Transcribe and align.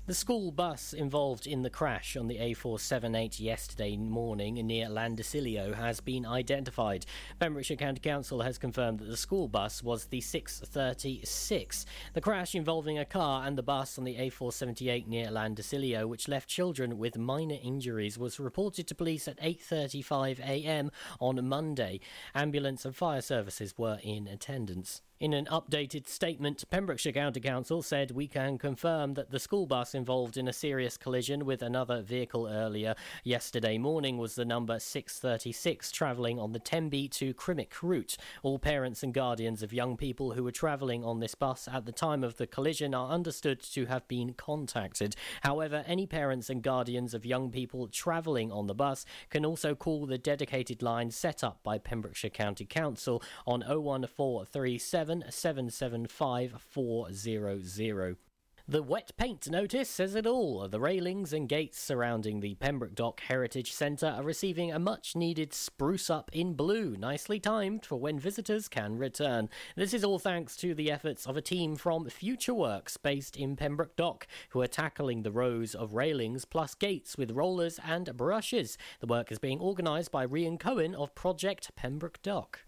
The 0.05 0.13
school 0.13 0.52
bus 0.52 0.91
involved 0.91 1.48
in 1.48 1.62
the 1.62 1.70
crash 1.70 2.17
on 2.17 2.27
the 2.27 2.35
A478 2.35 3.39
yesterday 3.39 3.95
morning 3.95 4.55
near 4.55 4.88
Llandyssilio 4.88 5.73
has 5.76 6.02
been 6.02 6.26
identified. 6.26 7.05
Pembrokeshire 7.39 7.77
County 7.77 8.01
Council 8.01 8.41
has 8.41 8.57
confirmed 8.57 8.99
that 8.99 9.05
the 9.05 9.15
school 9.15 9.48
bus 9.48 9.81
was 9.81 10.07
the 10.07 10.20
636. 10.20 11.85
The 12.15 12.20
crash 12.20 12.54
involving 12.54 12.99
a 12.99 13.05
car 13.05 13.48
and 13.48 13.57
the 13.57 13.63
bus 13.63 13.98
on 13.98 14.04
the 14.04 14.18
A478 14.18 15.07
near 15.07 15.27
Llandyssilio, 15.27 16.05
which 16.05 16.27
left 16.27 16.49
children 16.49 16.98
with 16.98 17.18
minor 17.18 17.57
injuries, 17.63 18.18
was 18.18 18.41
reported 18.41 18.87
to 18.87 18.96
police 18.96 19.29
at 19.29 19.40
8:35 19.40 20.40
a.m. 20.40 20.91
on 21.21 21.48
Monday. 21.48 22.01
Ambulance 22.35 22.84
and 22.84 22.93
fire 22.93 23.21
services 23.21 23.77
were 23.77 23.99
in 24.04 24.27
attendance. 24.27 25.01
In 25.24 25.32
an 25.32 25.46
updated 25.46 26.10
statement, 26.10 26.66
Pembrokeshire 26.70 27.13
County 27.13 27.40
Council 27.40 27.82
said 27.82 28.12
we 28.12 28.27
can 28.27 28.57
confirm 28.57 29.13
that 29.13 29.32
the 29.32 29.40
school 29.40 29.65
bus 29.65 29.96
involved 29.96 30.35
in 30.35 30.49
a 30.49 30.52
serious 30.52 30.98
collision 30.98 31.46
with 31.46 31.62
another 31.62 32.02
vehicle 32.02 32.46
earlier 32.46 32.93
yesterday 33.24 33.77
morning 33.77 34.18
was 34.18 34.35
the 34.35 34.43
number 34.43 34.80
636 34.80 35.93
travelling 35.93 36.40
on 36.40 36.52
the 36.52 36.60
Tenby 36.60 37.07
to 37.07 37.34
Crymych 37.35 37.82
route. 37.82 38.18
All 38.41 38.60
parents 38.60 39.02
and 39.02 39.13
guardians 39.13 39.63
of 39.63 39.71
young 39.71 39.96
people 39.96 40.34
who 40.34 40.43
were 40.43 40.52
travelling 40.52 41.05
on 41.05 41.21
this 41.21 41.35
bus 41.35 41.70
at 41.71 41.85
the 41.85 41.93
time 41.93 42.21
of 42.21 42.35
the 42.35 42.46
collision 42.46 42.93
are 42.93 43.10
understood 43.10 43.62
to 43.62 43.85
have 43.85 44.05
been 44.10 44.34
contacted. 44.34 45.15
However, 45.40 45.85
any 45.87 46.05
parents 46.05 46.49
and 46.49 46.62
guardians 46.62 47.13
of 47.13 47.26
young 47.26 47.49
people 47.49 47.87
travelling 47.87 48.52
on 48.52 48.68
the 48.68 48.76
bus 48.76 49.05
can 49.30 49.46
also 49.46 49.74
call 49.74 50.05
the 50.05 50.18
dedicated 50.18 50.82
line 50.82 51.12
set 51.12 51.46
up 51.46 51.63
by 51.63 51.77
Pembrokeshire 51.77 52.30
County 52.30 52.65
Council 52.65 53.24
on 53.48 53.62
01437 53.62 55.12
775 55.29 56.55
400. 56.59 58.17
The 58.65 58.81
wet 58.81 59.11
paint 59.17 59.49
notice 59.49 59.89
says 59.89 60.15
it 60.15 60.25
all. 60.25 60.65
The 60.69 60.79
railings 60.79 61.33
and 61.33 61.49
gates 61.49 61.77
surrounding 61.77 62.39
the 62.39 62.55
Pembroke 62.55 62.95
Dock 62.95 63.19
Heritage 63.19 63.73
Centre 63.73 64.07
are 64.07 64.23
receiving 64.23 64.72
a 64.72 64.79
much 64.79 65.17
needed 65.17 65.53
spruce 65.53 66.09
up 66.09 66.31
in 66.31 66.53
blue, 66.53 66.95
nicely 66.95 67.41
timed 67.41 67.85
for 67.85 67.97
when 67.97 68.17
visitors 68.17 68.69
can 68.69 68.97
return. 68.97 69.50
This 69.75 69.94
is 69.94 70.06
all 70.06 70.17
thanks 70.17 70.56
to 70.57 70.73
the 70.73 70.89
efforts 70.89 71.28
of 71.28 71.35
a 71.35 71.41
team 71.41 71.75
from 71.75 72.07
Future 72.07 72.53
Works 72.53 72.96
based 72.96 73.35
in 73.35 73.57
Pembroke 73.57 73.97
Dock, 73.97 74.28
who 74.52 74.62
are 74.62 74.68
tackling 74.68 75.23
the 75.23 75.31
rows 75.34 75.75
of 75.75 75.94
railings 75.94 76.46
plus 76.46 76.73
gates 76.73 77.18
with 77.18 77.31
rollers 77.31 77.81
and 77.85 78.16
brushes. 78.16 78.78
The 79.02 79.07
work 79.07 79.29
is 79.29 79.40
being 79.40 79.59
organised 79.59 80.09
by 80.13 80.25
Rian 80.25 80.57
Cohen 80.57 80.96
of 80.96 81.13
Project 81.16 81.75
Pembroke 81.75 82.22
Dock. 82.22 82.62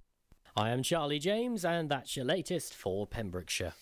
I 0.58 0.70
am 0.70 0.82
Charlie 0.82 1.18
James, 1.18 1.62
and 1.64 1.90
that's 1.90 2.16
your 2.16 2.24
latest 2.24 2.72
for 2.74 3.06
Pembrokeshire. 3.06 3.74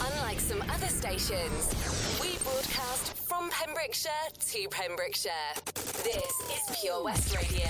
Unlike 0.00 0.40
some 0.40 0.60
other 0.62 0.88
stations, 0.88 1.74
we 2.20 2.36
broadcast 2.44 3.25
from 3.36 3.50
Pembrokeshire 3.50 4.10
to 4.40 4.68
Pembrokeshire. 4.70 5.30
This 5.74 6.40
is 6.50 6.78
Pure 6.80 7.04
West 7.04 7.36
Radio. 7.36 7.68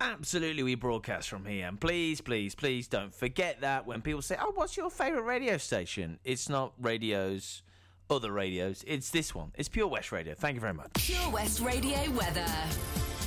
Absolutely, 0.00 0.62
we 0.62 0.74
broadcast 0.74 1.28
from 1.28 1.46
here. 1.46 1.66
And 1.66 1.80
please, 1.80 2.20
please, 2.20 2.54
please 2.54 2.86
don't 2.86 3.14
forget 3.14 3.62
that 3.62 3.86
when 3.86 4.02
people 4.02 4.20
say, 4.20 4.36
Oh, 4.40 4.52
what's 4.54 4.76
your 4.76 4.90
favourite 4.90 5.24
radio 5.24 5.56
station? 5.56 6.18
It's 6.24 6.48
not 6.48 6.72
radios, 6.78 7.62
other 8.10 8.30
radios. 8.30 8.84
It's 8.86 9.10
this 9.10 9.34
one. 9.34 9.52
It's 9.56 9.68
Pure 9.68 9.88
West 9.88 10.12
Radio. 10.12 10.34
Thank 10.34 10.56
you 10.56 10.60
very 10.60 10.74
much. 10.74 10.92
Pure 10.94 11.30
West 11.30 11.60
Radio 11.60 12.10
weather. 12.10 12.46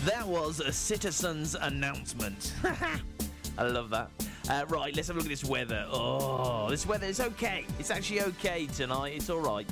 That 0.06 0.28
was 0.28 0.60
a 0.60 0.72
citizen's 0.72 1.56
announcement. 1.56 2.54
I 3.60 3.64
love 3.64 3.90
that. 3.90 4.10
Uh, 4.50 4.66
right, 4.70 4.96
let's 4.96 5.10
have 5.10 5.18
a 5.18 5.20
look 5.20 5.26
at 5.26 5.30
this 5.30 5.44
weather. 5.44 5.86
Oh, 5.92 6.70
this 6.70 6.88
weather 6.88 7.08
is 7.08 7.20
okay. 7.20 7.66
It's 7.78 7.92
actually 7.92 8.22
okay 8.22 8.68
tonight. 8.68 9.16
It's 9.18 9.30
all 9.30 9.42
right. 9.42 9.68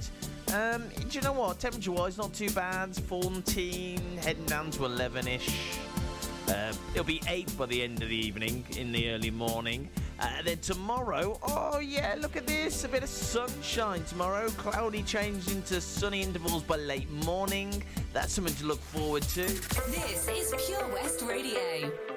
Um, 0.54 0.90
do 1.08 1.18
you 1.18 1.22
know 1.22 1.32
what? 1.32 1.60
Temperature 1.60 1.94
wise, 1.94 2.18
not 2.18 2.34
too 2.34 2.50
bad. 2.50 2.94
14, 2.94 4.18
heading 4.18 4.44
down 4.44 4.72
to 4.72 4.84
11 4.84 5.30
ish. 5.30 5.80
Uh, 6.50 6.74
it'll 6.94 7.06
be 7.06 7.22
8 7.30 7.58
by 7.58 7.66
the 7.66 7.82
end 7.82 8.04
of 8.04 8.10
the 8.10 8.16
evening, 8.16 8.66
in 8.78 8.92
the 8.92 9.10
early 9.12 9.32
morning. 9.32 9.90
Uh, 10.20 10.42
then 10.44 10.58
tomorrow, 10.58 11.40
oh 11.44 11.80
yeah, 11.80 12.16
look 12.20 12.36
at 12.36 12.46
this. 12.46 12.84
A 12.84 12.90
bit 12.90 13.04
of 13.04 13.10
sunshine 13.10 14.04
tomorrow. 14.04 14.50
Cloudy 14.50 15.04
changed 15.04 15.50
into 15.50 15.80
sunny 15.80 16.24
intervals 16.24 16.64
by 16.64 16.76
late 16.76 17.10
morning. 17.10 17.82
That's 18.12 18.34
something 18.34 18.56
to 18.56 18.66
look 18.66 18.82
forward 18.82 19.24
to. 19.24 19.44
This 19.44 20.28
is 20.28 20.54
Pure 20.66 20.88
West 20.94 21.22
Radio. 21.22 22.17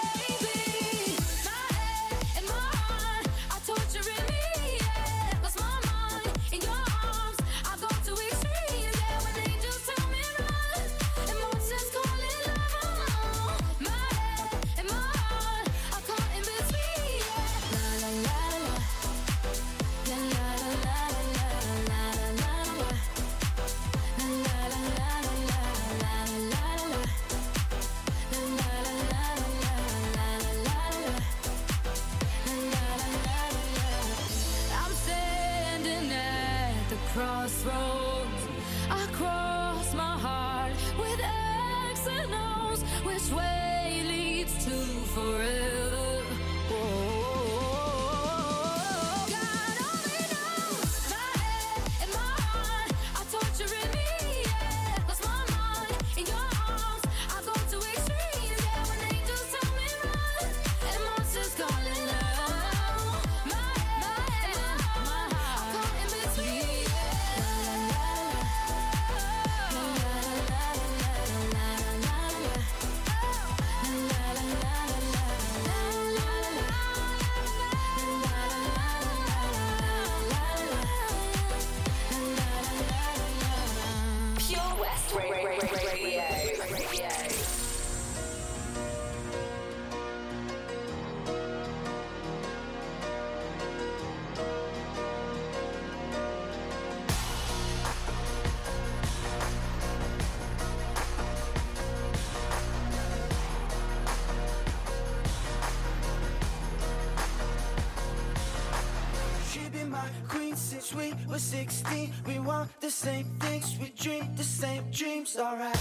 same 112.91 113.25
things, 113.39 113.77
we 113.79 113.89
dream 113.97 114.27
the 114.35 114.43
same 114.43 114.83
dreams, 114.91 115.37
alright. 115.37 115.77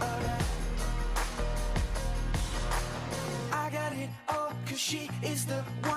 Alright. 0.00 0.44
I 3.52 3.70
got 3.70 3.92
it 3.92 4.08
all, 4.28 4.52
cause 4.66 4.78
she 4.78 5.10
is 5.22 5.46
the 5.46 5.64
one. 5.82 5.95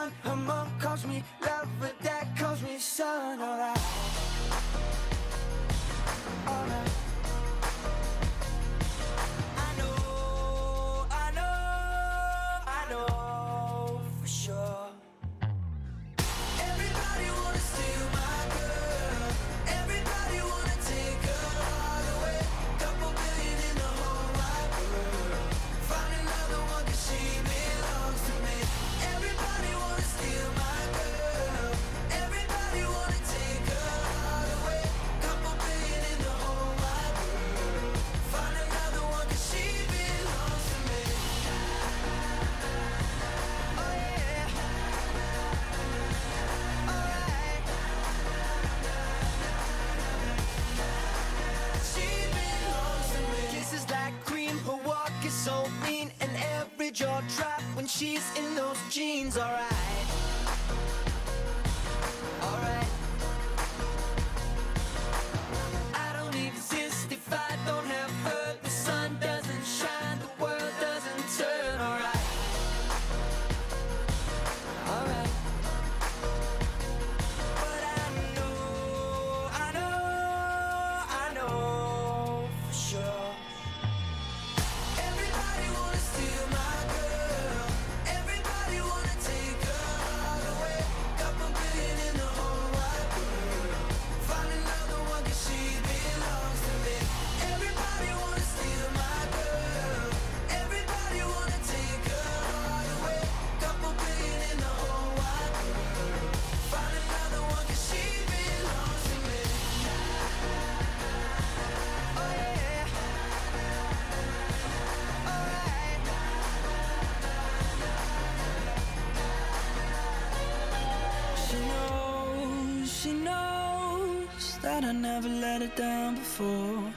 let 125.50 125.62
her 125.62 125.76
down 125.76 126.16
before. 126.16 126.94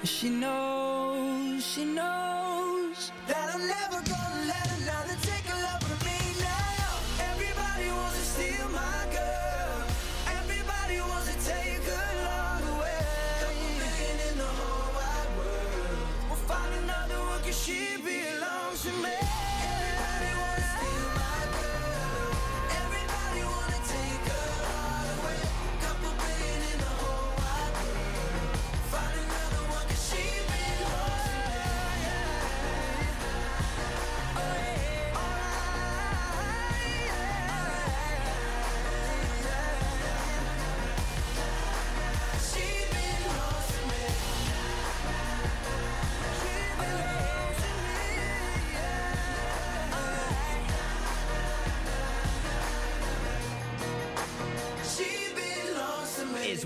And 0.00 0.08
she 0.08 0.28
knows, 0.28 1.64
she 1.64 1.84
knows. 1.84 2.25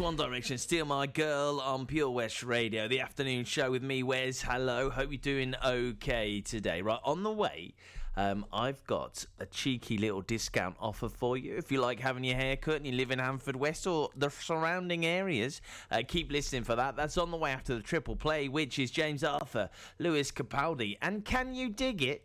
One 0.01 0.17
Direction, 0.17 0.57
Steal 0.57 0.87
My 0.87 1.07
Girl 1.07 1.61
on 1.61 1.85
Pure 1.85 2.09
West 2.11 2.43
Radio, 2.43 2.89
the 2.89 3.01
afternoon 3.01 3.45
show 3.45 3.71
with 3.71 3.83
me, 3.83 4.03
Wes. 4.03 4.41
Hello, 4.41 4.89
hope 4.89 5.11
you're 5.11 5.19
doing 5.19 5.55
okay 5.63 6.41
today. 6.41 6.81
Right, 6.81 6.99
on 7.05 7.23
the 7.23 7.31
way, 7.31 7.75
um, 8.17 8.47
I've 8.51 8.83
got 8.87 9.27
a 9.39 9.45
cheeky 9.45 9.99
little 9.99 10.23
discount 10.23 10.77
offer 10.81 11.11
for 11.11 11.37
you. 11.37 11.55
If 11.55 11.71
you 11.71 11.83
like 11.83 12.01
having 12.01 12.25
your 12.25 12.37
hair 12.37 12.57
cut 12.57 12.77
and 12.77 12.87
you 12.87 12.93
live 12.93 13.11
in 13.11 13.19
Haverfordwest 13.19 13.93
or 13.93 14.09
the 14.17 14.31
surrounding 14.31 15.05
areas, 15.05 15.61
uh, 15.91 16.01
keep 16.09 16.33
listening 16.33 16.65
for 16.65 16.77
that. 16.77 16.97
That's 16.97 17.19
on 17.19 17.31
the 17.31 17.37
way 17.37 17.51
after 17.51 17.75
the 17.75 17.83
triple 17.83 18.17
play, 18.17 18.49
which 18.49 18.79
is 18.79 18.91
James 18.91 19.23
Arthur, 19.23 19.69
Lewis 19.99 20.33
Capaldi, 20.33 20.97
and 21.03 21.27
Can 21.27 21.53
You 21.53 21.69
Dig 21.69 22.03
It? 22.03 22.25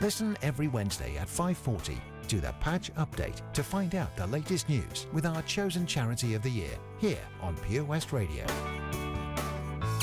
Listen 0.00 0.36
every 0.42 0.68
Wednesday 0.68 1.16
at 1.16 1.28
5:40 1.28 1.98
to 2.28 2.40
the 2.40 2.52
Patch 2.60 2.94
Update 2.94 3.40
to 3.52 3.62
find 3.64 3.94
out 3.96 4.16
the 4.16 4.26
latest 4.28 4.68
news 4.68 5.06
with 5.12 5.26
our 5.26 5.42
chosen 5.42 5.86
charity 5.86 6.34
of 6.34 6.42
the 6.42 6.50
year 6.50 6.78
here 6.98 7.24
on 7.40 7.56
Pure 7.56 7.84
West 7.84 8.12
Radio. 8.12 8.46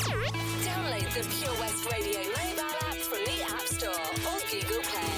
Download 0.04 1.14
the 1.14 1.24
Pure 1.38 1.56
West 1.62 1.92
Radio 1.92 2.20
mobile 2.20 2.76
app 2.82 2.96
from 2.96 3.24
the 3.24 3.42
App 3.44 3.62
Store 3.62 3.92
or 4.32 4.40
Google 4.52 4.82
Play. 4.84 5.15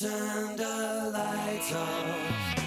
Turned 0.00 0.58
the 0.58 1.10
lights 1.12 1.74
off. 1.74 2.59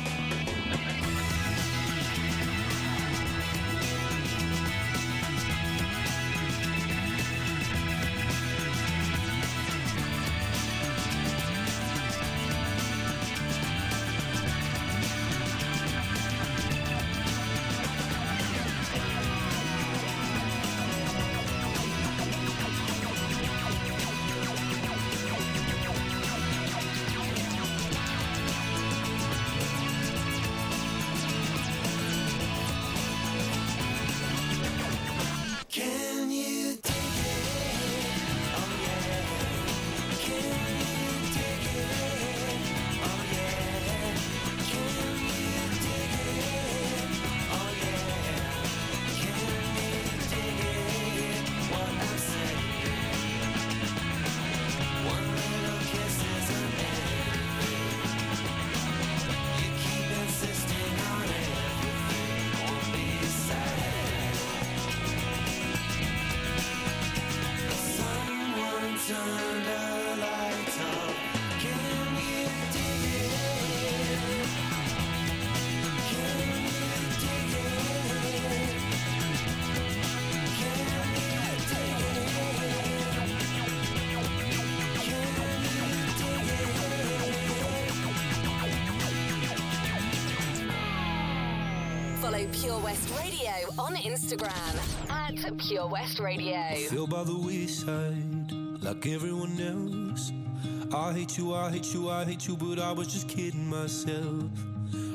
Pure 92.63 92.79
West 92.79 93.10
Radio 93.20 93.51
on 93.77 93.93
Instagram 93.96 95.10
at 95.10 95.58
Pure 95.58 95.86
West 95.88 96.17
Radio. 96.22 96.55
I 96.55 96.88
feel 96.89 97.05
by 97.05 97.25
the 97.25 97.36
wayside, 97.36 98.53
like 98.82 99.05
everyone 99.05 99.60
else. 99.60 100.32
I 100.96 101.12
hate 101.12 101.38
you, 101.38 101.53
I 101.53 101.70
hate 101.72 101.93
you, 101.93 102.10
I 102.10 102.24
hate 102.24 102.48
you, 102.48 102.55
but 102.55 102.79
I 102.79 102.93
was 102.93 103.08
just 103.08 103.27
kidding 103.27 103.67
myself. 103.67 104.50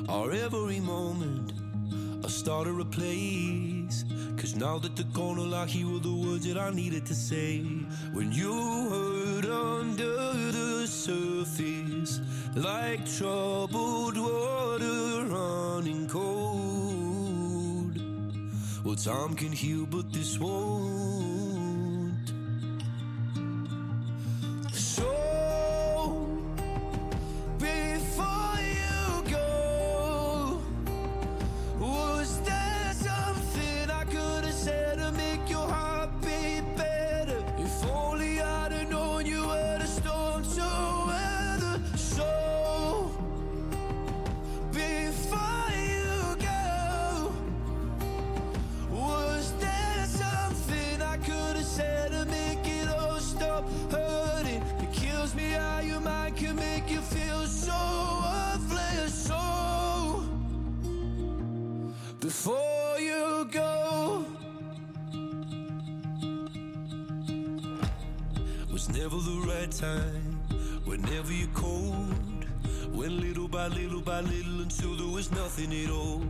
Our 0.07 0.31
every 0.31 0.79
moment, 0.79 1.53
I 2.23 2.27
started 2.27 2.79
a 2.79 2.85
place. 2.85 4.05
Cause 4.37 4.55
now 4.55 4.77
that 4.77 4.95
the 4.95 5.05
corner 5.05 5.41
lock, 5.41 5.69
here 5.69 5.87
were 5.87 5.97
the 5.97 6.13
words 6.13 6.45
that 6.45 6.59
I 6.59 6.69
needed 6.69 7.07
to 7.07 7.15
say. 7.15 7.61
When 8.13 8.31
you 8.31 8.53
heard 8.91 9.45
under 9.47 10.33
the 10.51 10.85
surface, 10.85 12.21
like 12.55 13.07
troubled 13.17 14.17
water 14.19 15.25
running 15.25 16.07
cold 16.07 16.38
time 19.05 19.33
can 19.33 19.53
heal, 19.53 19.85
but 19.85 20.11
this 20.11 20.37
won't. 20.37 21.38
time. 69.79 70.37
Whenever 70.83 71.31
you're 71.31 71.47
cold, 71.53 72.45
when 72.91 73.21
little 73.21 73.47
by 73.47 73.67
little 73.67 74.01
by 74.01 74.19
little 74.19 74.61
until 74.61 74.97
there 74.97 75.07
was 75.07 75.31
nothing 75.31 75.71
at 75.83 75.89
all. 75.89 76.25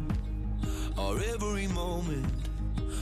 Or 0.95 1.19
every 1.33 1.65
moment, 1.67 2.31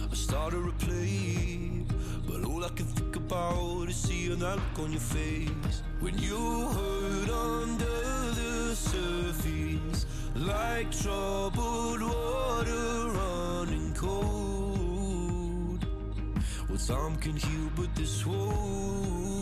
I 0.09 0.15
start 0.15 0.51
to 0.53 0.59
replay. 0.59 1.83
But 2.25 2.45
all 2.45 2.63
I 2.63 2.69
can 2.69 2.85
think 2.85 3.17
about 3.17 3.89
is 3.89 3.97
seeing 3.97 4.39
that 4.39 4.55
look 4.55 4.79
on 4.79 4.91
your 4.91 5.01
face. 5.01 5.81
When 5.99 6.17
you 6.17 6.37
hurt 6.77 7.29
under 7.29 7.97
the 8.39 8.73
surface, 8.73 10.05
like 10.33 10.89
troubled 10.91 12.01
water 12.01 13.09
running 13.19 13.93
cold. 13.95 15.85
Well, 16.69 16.77
time 16.77 17.17
can 17.17 17.35
heal, 17.35 17.69
but 17.75 17.93
this 17.95 18.25
wound. 18.25 19.36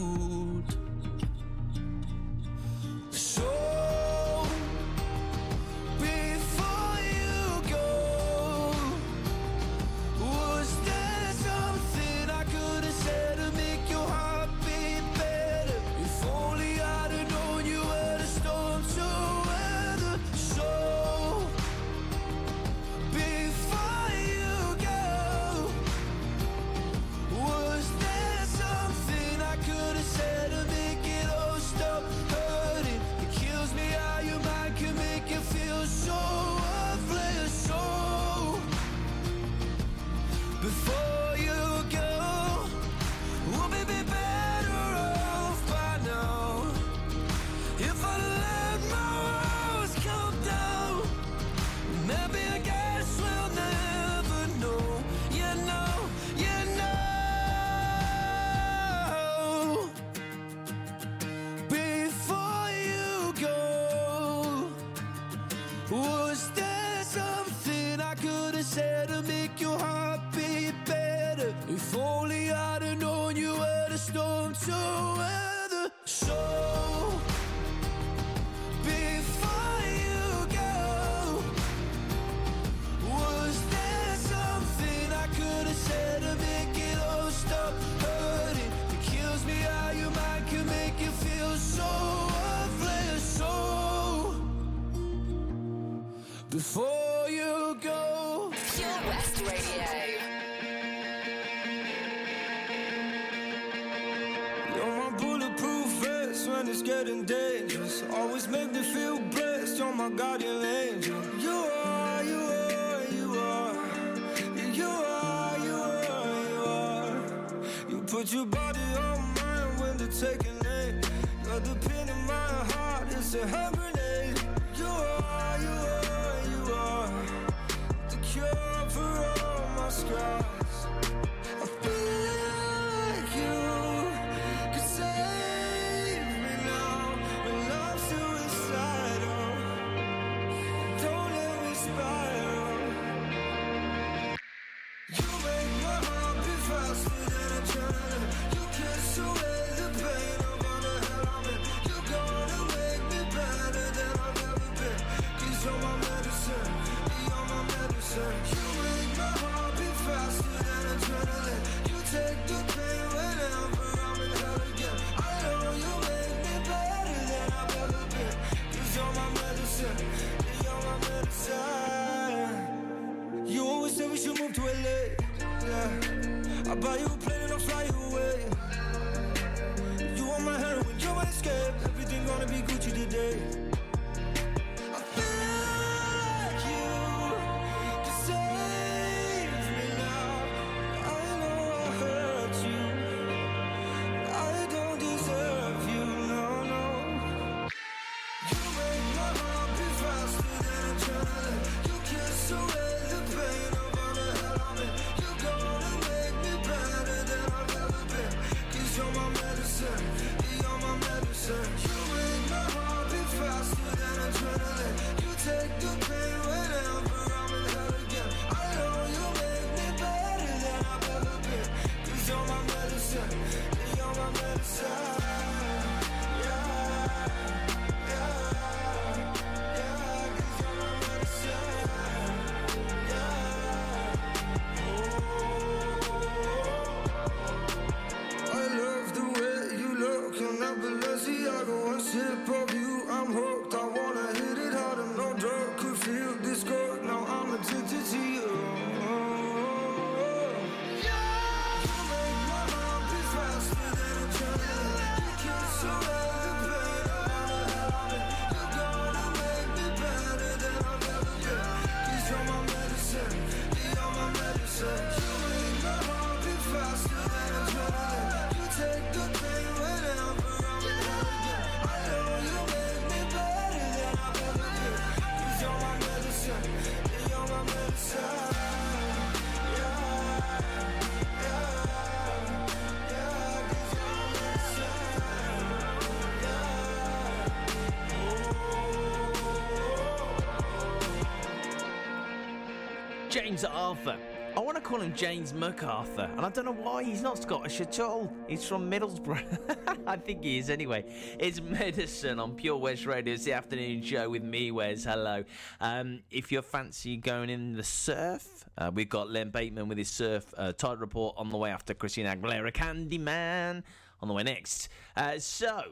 Arthur. 293.69 294.17
I 294.56 294.62
want 294.62 294.78
to 294.78 294.82
call 294.82 295.01
him 295.01 295.13
James 295.13 295.54
MacArthur, 295.54 296.30
and 296.38 296.45
I 296.45 296.49
don't 296.49 296.63
know 296.63 296.71
why 296.71 297.04
he's 297.04 297.21
not 297.21 297.41
Scottish 297.41 297.82
at 297.82 297.99
all. 297.99 298.32
He's 298.47 298.65
from 298.65 298.89
Middlesbrough. 298.89 300.04
I 300.08 300.15
think 300.15 300.45
he 300.45 300.60
is 300.60 300.69
anyway. 300.69 301.04
It's 301.39 301.60
Medicine 301.60 302.39
on 302.39 302.56
Pure 302.56 302.78
West 302.78 303.06
Radio. 303.06 303.34
It's 303.34 303.43
the 303.43 303.51
afternoon 303.51 304.01
show 304.01 304.30
with 304.30 304.43
me, 304.43 304.71
Wes. 304.71 305.04
Hello. 305.04 305.43
Um, 305.82 306.21
if 306.32 306.54
you're 306.54 306.62
fancy 306.62 307.17
going 307.17 307.49
in 307.49 307.73
the 307.75 307.84
surf, 307.84 308.63
uh, 308.78 308.91
we've 308.93 309.10
got 309.10 309.30
Len 309.30 309.49
Bateman 309.49 309.89
with 309.89 309.97
his 309.97 310.10
surf 310.10 310.45
uh, 310.58 310.71
tide 310.71 311.01
report 311.01 311.36
on 311.38 311.49
the 311.49 311.58
way 311.58 311.71
after 311.71 311.93
Christina 311.93 312.34
Aguilera 312.34 312.71
Candyman 312.71 313.84
on 314.21 314.28
the 314.30 314.34
way 314.34 314.43
next. 314.43 314.88
Uh, 315.17 315.38
so, 315.38 315.84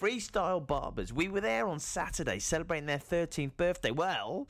Freestyle 0.00 0.66
Barbers. 0.66 1.12
We 1.12 1.28
were 1.28 1.40
there 1.40 1.66
on 1.66 1.78
Saturday 1.78 2.38
celebrating 2.38 2.86
their 2.86 2.98
13th 2.98 3.56
birthday. 3.56 3.90
Well, 3.90 4.46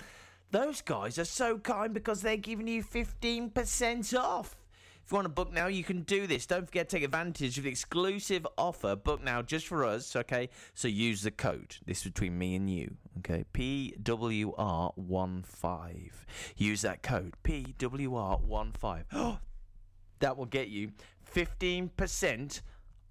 those 0.50 0.82
guys 0.82 1.18
are 1.18 1.24
so 1.24 1.56
kind 1.58 1.94
because 1.94 2.22
they're 2.22 2.36
giving 2.36 2.68
you 2.68 2.82
15% 2.82 4.18
off. 4.18 4.56
If 5.04 5.12
you 5.12 5.16
want 5.16 5.24
to 5.24 5.30
book 5.30 5.52
now, 5.52 5.66
you 5.66 5.82
can 5.82 6.02
do 6.02 6.28
this. 6.28 6.46
Don't 6.46 6.66
forget 6.66 6.88
to 6.88 6.96
take 6.96 7.04
advantage 7.04 7.58
of 7.58 7.64
the 7.64 7.70
exclusive 7.70 8.46
offer. 8.56 8.94
Book 8.94 9.24
now 9.24 9.42
just 9.42 9.66
for 9.66 9.84
us, 9.84 10.14
okay? 10.14 10.48
So 10.74 10.86
use 10.86 11.22
the 11.22 11.32
code. 11.32 11.74
This 11.84 11.98
is 11.98 12.04
between 12.04 12.38
me 12.38 12.54
and 12.54 12.70
you, 12.70 12.94
okay? 13.18 13.44
PWR15. 13.52 16.10
Use 16.56 16.82
that 16.82 17.02
code, 17.02 17.34
PWR15. 17.42 19.04
Oh, 19.12 19.40
that 20.20 20.36
will 20.36 20.46
get 20.46 20.68
you 20.68 20.92
15% 21.34 22.60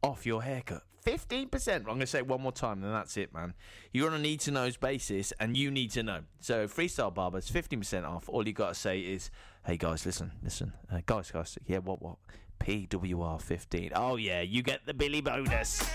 off 0.03 0.25
your 0.25 0.43
haircut. 0.43 0.83
15%. 1.05 1.75
I'm 1.75 1.83
going 1.83 1.99
to 2.01 2.07
say 2.07 2.19
it 2.19 2.27
one 2.27 2.41
more 2.41 2.51
time, 2.51 2.83
and 2.83 2.93
that's 2.93 3.17
it, 3.17 3.33
man. 3.33 3.53
You're 3.93 4.09
on 4.09 4.15
a 4.15 4.19
need 4.19 4.41
to 4.41 4.51
know's 4.51 4.77
basis, 4.77 5.33
and 5.39 5.55
you 5.55 5.71
need 5.71 5.91
to 5.91 6.03
know. 6.03 6.21
So, 6.39 6.67
Freestyle 6.67 7.13
Barbers, 7.13 7.49
15% 7.49 8.07
off. 8.07 8.29
All 8.29 8.45
you 8.47 8.53
got 8.53 8.69
to 8.69 8.75
say 8.75 8.99
is, 8.99 9.31
hey, 9.65 9.77
guys, 9.77 10.05
listen, 10.05 10.31
listen. 10.43 10.73
Uh, 10.91 10.99
guys, 11.05 11.31
guys, 11.31 11.57
yeah, 11.65 11.79
what, 11.79 12.01
what? 12.01 12.17
PWR 12.59 13.41
15. 13.41 13.91
Oh, 13.95 14.17
yeah, 14.17 14.41
you 14.41 14.61
get 14.61 14.85
the 14.85 14.93
Billy 14.93 15.21
bonus. 15.21 15.89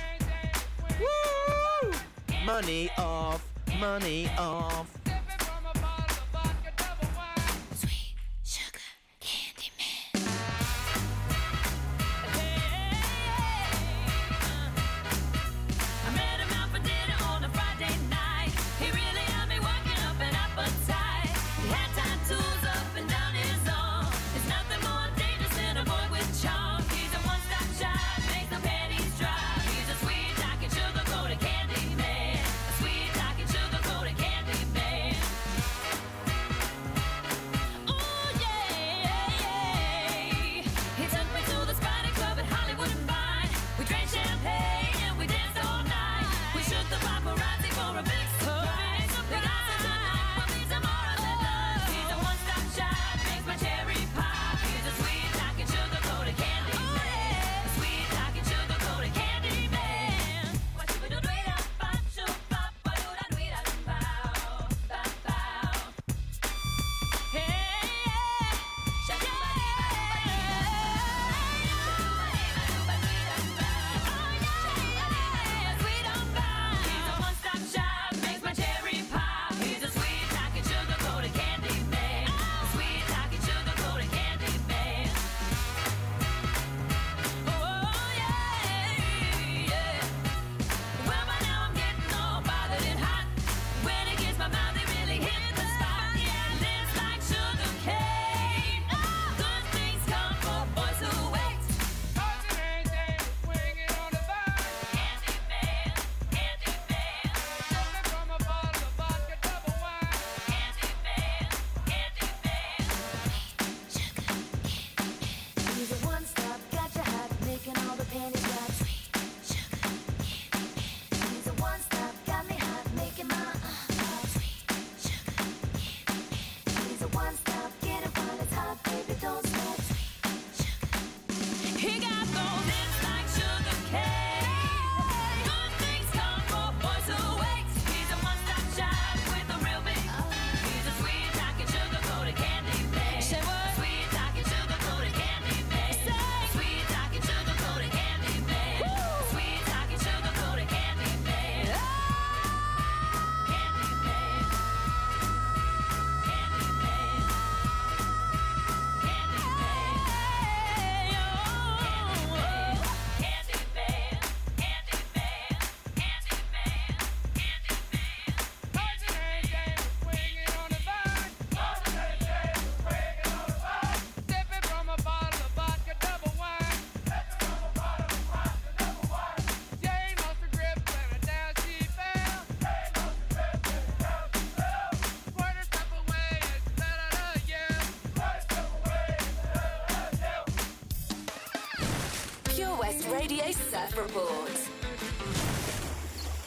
Woo! 0.98 1.92
Money 2.44 2.90
off, 2.98 3.46
money 3.78 4.30
off. 4.38 5.03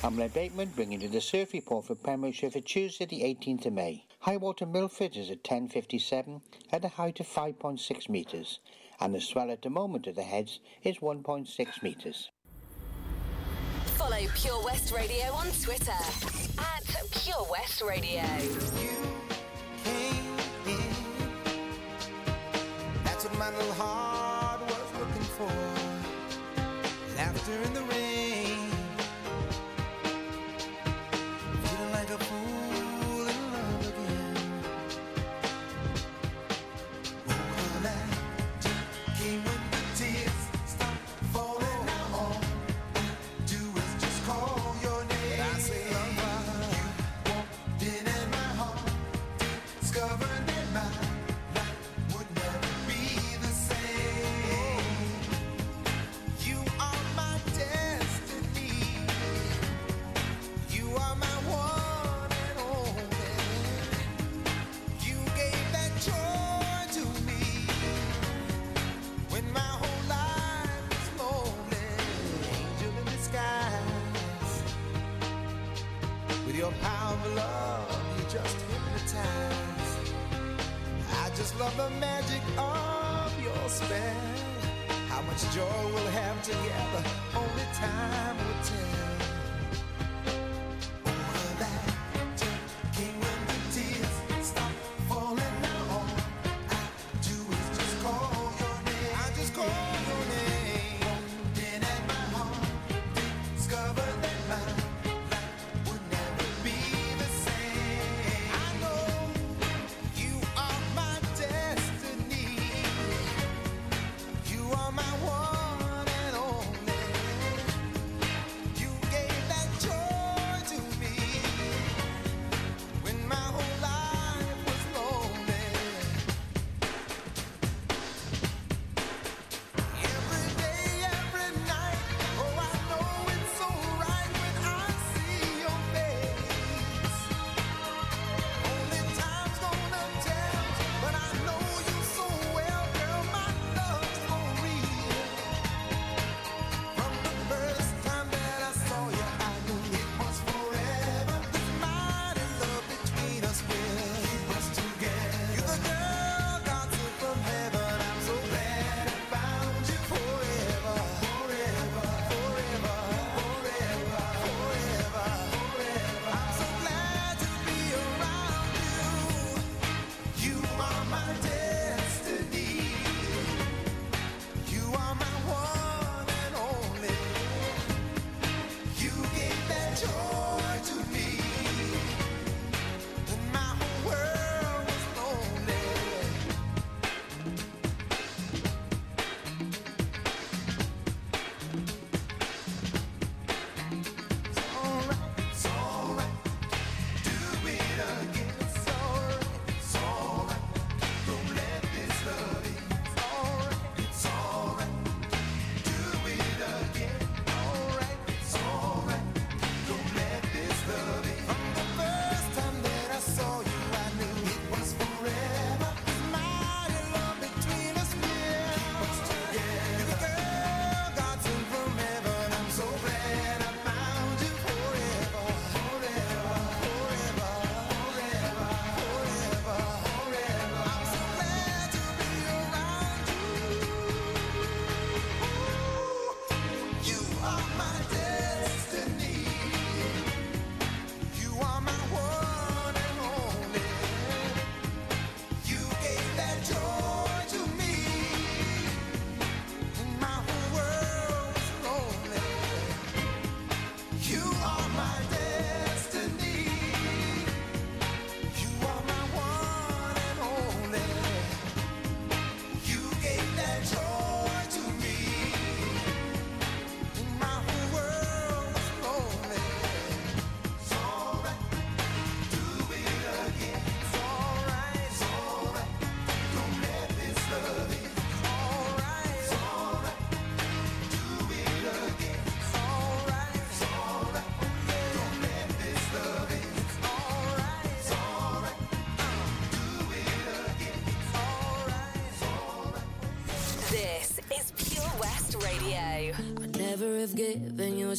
I'm 0.04 0.16
Len 0.16 0.30
Bateman, 0.30 0.72
bringing 0.76 1.02
you 1.02 1.10
the 1.10 1.20
surf 1.20 1.54
report 1.54 1.86
for 1.86 1.96
Pembrokeshire 1.96 2.52
for 2.52 2.62
Tuesday 2.62 3.06
the 3.06 3.24
18th 3.24 3.66
of 3.66 3.74
May. 3.74 4.06
High 4.20 4.38
water 4.38 4.68
Milford 4.68 5.18
is 5.18 5.32
at 5.32 5.44
10.57 5.44 6.40
at 6.72 6.86
a 6.86 6.88
height 6.88 7.20
of 7.20 7.28
5.6 7.28 8.08
metres, 8.08 8.60
and 9.00 9.16
the 9.16 9.20
swell 9.20 9.50
at 9.50 9.64
the 9.64 9.72
moment 9.72 10.08
at 10.08 10.16
the 10.16 10.24
heads 10.24 10.60
is 10.84 10.98
1.6 10.98 11.84
metres. 11.84 12.30
Follow 13.98 14.20
Pure 14.36 14.64
West 14.64 14.94
Radio 14.94 15.34
on 15.34 15.48
Twitter 15.64 15.92
at 16.60 17.12
Pure 17.12 17.48
West 17.50 17.82
Radio. 17.82 19.07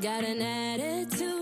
got 0.00 0.24
an 0.24 0.40
attitude. 0.40 1.41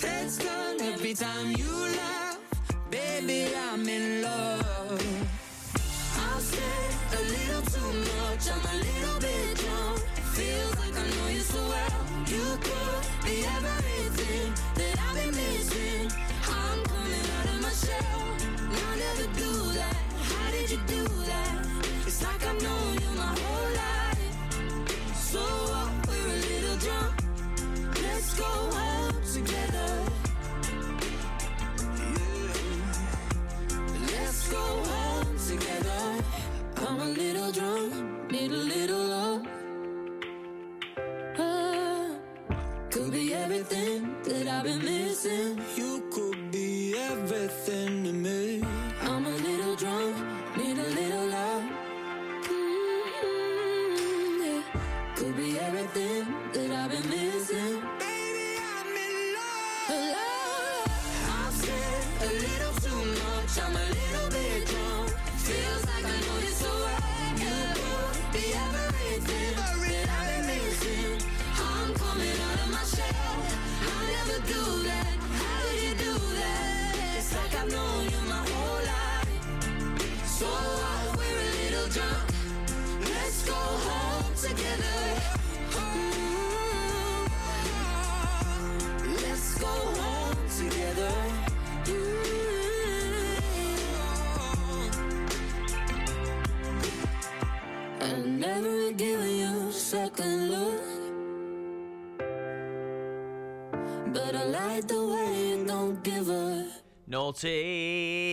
Heads 0.00 0.38
turn 0.38 0.80
every 0.80 1.14
time 1.14 1.50
you 1.56 1.72
laugh. 1.96 2.38
Baby, 2.90 3.52
I'm 3.56 3.88
in 3.88 4.22
love. 4.22 5.02
I've 6.16 6.40
said 6.40 6.90
a 7.18 7.22
little 7.34 7.62
too 7.74 7.92
much, 8.10 8.44
I'm 8.54 8.64
a 8.64 8.76
little 8.86 9.20
bit 9.20 9.56
drunk. 9.58 9.98
Feels 10.36 10.76
like 10.78 10.94
I 10.96 11.04
know 11.10 11.28
you 11.28 11.40
so 11.40 11.60
well. 11.74 12.00
You 12.26 12.46
could 12.66 13.02
be 13.24 13.44
everything 13.56 14.52
that 14.78 14.94
I've 15.06 15.14
been 15.16 15.34
missing. 15.34 16.10
I'm 16.46 16.84
coming 16.84 17.26
out 17.36 17.46
of 17.54 17.58
my 17.62 17.74
shell. 17.84 18.22
I 18.70 18.96
never 19.04 19.26
do 19.34 19.52
that. 19.78 19.96
How 20.30 20.50
did 20.52 20.70
you 20.70 20.80
do 20.86 21.04
that? 21.30 21.66
It's 22.06 22.22
like 22.22 22.42
I've 22.46 22.62
known 22.62 22.94
you 23.02 23.10
my 23.16 23.34
whole 23.42 23.70
life. 23.82 24.32
So 25.16 25.40
what? 25.40 25.90
We're 26.08 26.28
a 26.28 26.40
little 26.50 26.76
drunk. 26.84 27.14
Let's 28.02 28.34
go 28.38 28.87
I'm 36.88 37.00
a 37.00 37.04
little 37.04 37.52
drunk, 37.52 38.32
need 38.32 38.50
a 38.50 38.54
little 38.54 39.04
love. 39.14 39.42
Could 42.90 43.12
be 43.12 43.34
everything 43.34 44.16
that 44.24 44.48
I've 44.48 44.64
been 44.64 44.82
missing. 44.82 45.60
You 45.76 46.08
could 46.10 46.50
be 46.50 46.96
everything 46.96 47.67
We're 81.96 82.02
a 82.02 82.27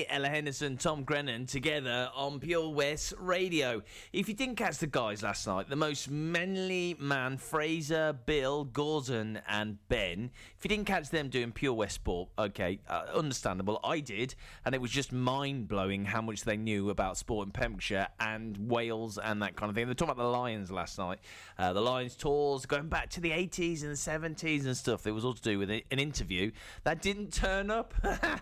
Ella 0.10 0.30
Henderson, 0.30 0.78
Tom 0.78 1.04
Grennan 1.04 1.48
together 1.48 2.10
on 2.16 2.40
Pure 2.40 2.70
West 2.70 3.14
Radio. 3.20 3.82
If 4.14 4.30
you 4.30 4.34
didn't 4.34 4.56
catch 4.56 4.78
the 4.78 4.88
guys 4.88 5.22
last 5.22 5.46
night, 5.48 5.68
the 5.70 5.76
most 5.76 6.10
manly 6.10 6.96
man, 6.98 7.38
Fraser, 7.38 8.14
Bill, 8.14 8.64
Gordon, 8.64 9.42
and 9.50 9.80
Ben. 9.90 10.32
You 10.66 10.70
didn't 10.70 10.88
catch 10.88 11.12
them 11.12 11.30
doing 11.30 11.52
Pure 11.52 11.74
West 11.74 11.94
Sport, 11.94 12.30
okay, 12.40 12.80
uh, 12.90 13.04
understandable. 13.14 13.80
I 13.84 14.00
did, 14.00 14.34
and 14.66 14.74
it 14.74 14.82
was 14.82 14.90
just 14.90 15.14
mind 15.14 15.68
blowing 15.68 16.06
how 16.06 16.24
much 16.24 16.42
they 16.42 16.58
knew 16.58 16.90
about 16.90 17.18
sport 17.18 17.46
in 17.46 17.52
Pembrokeshire 17.52 18.08
and 18.20 18.58
Wales 18.68 19.20
and 19.20 19.44
that 19.44 19.56
kind 19.56 19.70
of 19.70 19.76
thing. 19.76 19.86
They 19.86 19.92
were 19.92 19.94
talking 19.94 20.14
about 20.14 20.24
the 20.24 20.30
Lions 20.30 20.72
last 20.72 20.98
night, 20.98 21.20
uh, 21.60 21.74
the 21.74 21.82
Lions 21.82 22.16
tours 22.16 22.66
going 22.66 22.88
back 22.88 23.12
to 23.12 23.22
the 23.22 23.30
80s 23.30 23.84
and 23.84 23.92
the 23.92 24.34
70s 24.36 24.66
and 24.66 24.76
stuff. 24.76 25.06
It 25.06 25.12
was 25.12 25.24
all 25.24 25.36
to 25.36 25.42
do 25.44 25.60
with 25.60 25.70
an 25.70 25.84
interview 25.92 26.50
that 26.84 27.00
didn't 27.00 27.32
turn 27.32 27.70
up. 27.70 27.94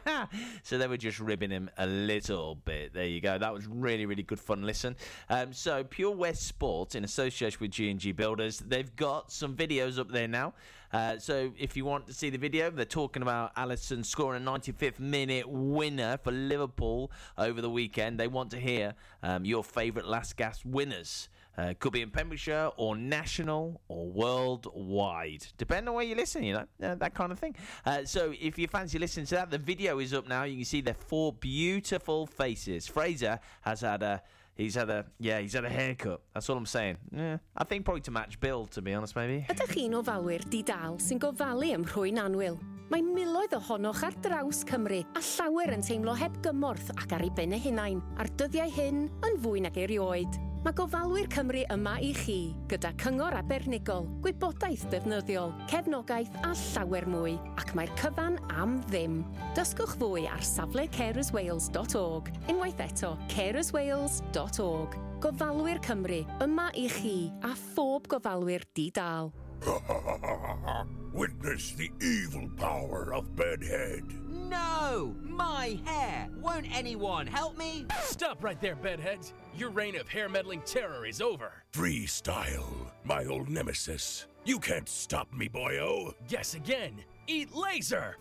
so 0.63 0.77
they 0.77 0.87
were 0.87 0.95
just 0.95 1.19
ribbing 1.19 1.51
him 1.51 1.69
a 1.77 1.85
little 1.85 2.55
bit. 2.55 2.93
There 2.93 3.03
you 3.03 3.19
go. 3.19 3.37
That 3.37 3.53
was 3.53 3.67
really, 3.67 4.05
really 4.05 4.23
good 4.23 4.39
fun. 4.39 4.61
Listen. 4.63 4.95
Um, 5.29 5.51
so 5.51 5.83
Pure 5.83 6.15
West 6.15 6.47
Sport, 6.47 6.95
in 6.95 7.03
association 7.03 7.57
with 7.59 7.71
G&G 7.71 8.13
Builders, 8.13 8.59
they've 8.59 8.95
got 8.95 9.29
some 9.29 9.57
videos 9.57 9.99
up 9.99 10.09
there 10.09 10.29
now. 10.29 10.53
Uh, 10.93 11.17
so 11.17 11.51
if 11.57 11.75
you 11.75 11.83
want 11.83 12.05
to 12.07 12.13
see 12.13 12.29
the 12.29 12.37
video, 12.37 12.69
they're 12.69 12.85
talking 12.85 13.23
about 13.23 13.55
Alisson 13.55 14.05
scoring 14.05 14.45
a 14.45 14.49
95th 14.49 14.99
minute 14.99 15.49
winner 15.49 16.17
for 16.23 16.31
Liverpool 16.31 17.11
over 17.37 17.61
the 17.61 17.69
weekend. 17.69 18.19
They 18.19 18.27
want 18.27 18.51
to 18.51 18.59
hear 18.59 18.93
um, 19.23 19.43
your 19.43 19.63
favourite 19.63 20.07
last 20.07 20.37
gasp 20.37 20.63
winners. 20.65 21.29
Uh, 21.55 21.73
could 21.79 21.93
be 21.93 22.01
in 22.01 22.09
Pembrokeshire 22.09 22.71
or 22.77 22.95
national 22.95 23.79
or 23.87 24.07
worldwide, 24.07 25.45
depending 25.57 25.87
on 25.87 25.93
where 25.93 26.03
you 26.03 26.15
listen, 26.15 26.43
you 26.43 26.53
know, 26.53 26.65
uh, 26.81 26.95
that 26.95 27.13
kind 27.13 27.31
of 27.31 27.37
thing. 27.37 27.55
Uh, 27.85 28.03
so 28.05 28.33
if 28.41 28.57
you 28.57 28.67
fancy 28.67 28.97
listening 28.97 29.27
to 29.27 29.35
that, 29.35 29.51
the 29.51 29.59
video 29.59 29.99
is 29.99 30.15
up 30.15 30.27
now. 30.27 30.43
You 30.45 30.55
can 30.55 30.65
see 30.65 30.81
their 30.81 30.95
four 30.95 31.31
beautiful 31.31 32.25
faces. 32.25 32.87
Fraser 32.87 33.39
has 33.61 33.81
had 33.81 34.01
a. 34.01 34.21
He's 34.55 34.75
had 34.75 34.89
a 34.89 35.05
yeah, 35.19 35.39
he's 35.39 35.53
had 35.53 35.65
a 35.65 35.69
haircut. 35.69 36.21
That's 36.33 36.49
all 36.49 36.57
I'm 36.57 36.65
saying. 36.65 36.97
Yeah, 37.11 37.37
I 37.57 37.63
think 37.63 37.85
probably 37.85 38.01
to 38.01 38.11
match 38.11 38.39
Bill, 38.39 38.65
to 38.67 38.81
be 38.81 38.93
honest, 38.93 39.15
maybe. 39.15 39.45
Ydych 39.49 39.73
chi'n 39.73 39.97
ofalwyr 39.97 40.45
di-dal 40.49 40.99
sy'n 41.01 41.21
gofalu 41.21 41.73
ym 41.73 41.87
rhwy'n 41.89 42.21
anwyl? 42.21 42.59
Mae 42.93 43.01
miloedd 43.01 43.55
ohonoch 43.57 44.03
ar 44.05 44.13
draws 44.21 44.61
Cymru 44.69 45.01
a 45.01 45.21
llawer 45.25 45.73
yn 45.73 45.81
teimlo 45.81 46.13
heb 46.19 46.37
gymorth 46.45 46.91
ac 46.93 47.17
ar 47.17 47.25
ei 47.25 47.33
ben 47.33 47.55
eu 47.57 47.63
hunain, 47.63 48.03
a'r 48.21 48.29
dyddiau 48.37 48.69
hyn 48.77 49.07
yn 49.25 49.39
fwy 49.41 49.63
nag 49.65 49.79
erioed. 49.87 50.37
Mae 50.63 50.71
gofalwyr 50.79 51.25
Cymru 51.27 51.65
yma 51.73 51.97
i 51.99 52.13
chi 52.15 52.37
gyda 52.71 52.93
cyngor 53.01 53.35
abernigol, 53.35 54.05
gwybodaeth 54.23 54.85
defnyddiol, 54.93 55.51
cefnogaeth 55.67 56.37
a 56.47 56.53
llawer 56.55 57.03
mwy 57.11 57.33
ac 57.59 57.73
mae'r 57.75 57.91
cyfan 57.99 58.37
am 58.55 58.77
ddim. 58.87 59.17
Dysgwch 59.57 59.97
fwy 59.99 60.23
ar 60.31 60.45
safle 60.47 60.87
carerswales.org 60.95 62.31
unwaith 62.47 62.79
eto 62.87 63.11
carerswales.org 63.35 64.95
Gofalwyr 65.23 65.83
Cymru 65.83 66.21
yma 66.47 66.69
i 66.79 66.87
chi 66.95 67.17
a 67.43 67.51
phob 67.75 68.07
gofalwyr 68.15 68.63
di-dal. 68.71 69.33
Witness 71.13 71.73
the 71.75 71.91
evil 71.99 72.47
power 72.55 73.13
of 73.13 73.35
Bedhead. 73.35 74.03
No! 74.31 75.13
My 75.23 75.77
hair! 75.83 76.29
Won't 76.39 76.67
anyone 76.73 77.27
help 77.27 77.57
me? 77.57 77.85
Stop 78.03 78.43
right 78.43 78.59
there, 78.61 78.75
Bedheads! 78.75 79.33
Your 79.55 79.69
reign 79.69 79.95
of 79.95 80.07
hair 80.07 80.27
meddling 80.29 80.61
terror 80.65 81.05
is 81.05 81.21
over. 81.21 81.51
Freestyle, 81.73 82.65
my 83.03 83.25
old 83.25 83.49
nemesis. 83.49 84.25
You 84.45 84.59
can't 84.59 84.89
stop 84.89 85.31
me, 85.31 85.47
boyo. 85.47 86.15
Guess 86.27 86.55
again. 86.55 87.03
Eat 87.27 87.55
laser! 87.55 88.17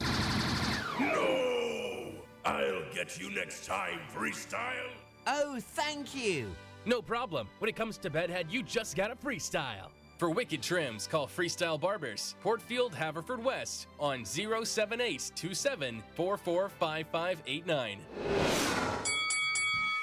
No! 1.00 2.10
I'll 2.44 2.84
get 2.94 3.18
you 3.18 3.30
next 3.30 3.64
time, 3.64 3.98
Freestyle. 4.14 4.90
Oh, 5.26 5.58
thank 5.58 6.14
you. 6.14 6.50
No 6.84 7.00
problem. 7.00 7.48
When 7.58 7.68
it 7.68 7.76
comes 7.76 7.96
to 7.98 8.10
bedhead, 8.10 8.46
you 8.50 8.62
just 8.62 8.94
gotta 8.94 9.16
freestyle. 9.16 9.88
For 10.18 10.30
wicked 10.30 10.62
trims, 10.62 11.06
call 11.06 11.26
Freestyle 11.26 11.80
Barbers, 11.80 12.36
Portfield, 12.42 12.92
Haverfordwest, 12.92 13.86
on 13.98 14.24
07827 14.24 16.02
445589. 16.14 17.98